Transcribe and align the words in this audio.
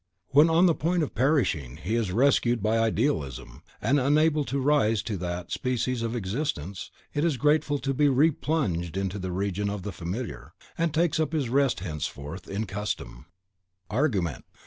When 0.29 0.49
on 0.49 0.65
the 0.65 0.73
point 0.73 1.03
of 1.03 1.13
perishing, 1.13 1.77
he 1.77 1.93
is 1.93 2.11
rescued 2.11 2.63
by 2.63 2.79
Idealism, 2.79 3.61
and, 3.79 3.99
unable 3.99 4.43
to 4.45 4.57
rise 4.59 5.03
to 5.03 5.15
that 5.17 5.51
species 5.51 6.01
of 6.01 6.15
existence, 6.15 6.89
is 7.13 7.37
grateful 7.37 7.77
to 7.77 7.93
be 7.93 8.07
replunged 8.09 8.97
into 8.97 9.19
the 9.19 9.31
region 9.31 9.69
of 9.69 9.83
the 9.83 9.91
Familiar, 9.91 10.53
and 10.75 10.91
takes 10.91 11.19
up 11.19 11.33
his 11.33 11.49
rest 11.49 11.81
henceforth 11.81 12.47
in 12.49 12.65
Custom. 12.65 13.09
(Mirror 13.11 13.17
of 13.17 13.21
Young 13.21 13.53
Manhood.).... 13.53 13.95
ARGUMENT. 13.95 14.45